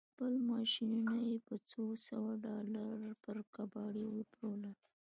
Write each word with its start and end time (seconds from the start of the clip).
خپل 0.09 0.33
ماشينونه 0.51 1.15
يې 1.29 1.37
په 1.47 1.55
څو 1.69 1.83
سوه 2.07 2.31
ډالر 2.45 2.99
پر 3.23 3.37
کباړي 3.55 4.05
وپلورل. 4.09 4.75